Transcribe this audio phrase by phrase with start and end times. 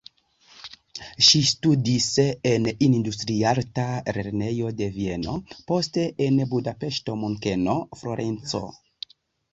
[1.27, 2.07] Ŝi studis
[2.51, 3.85] en industriarta
[4.17, 5.37] lernejo de Vieno,
[5.69, 8.65] poste en Budapeŝto, Munkeno, Florenco.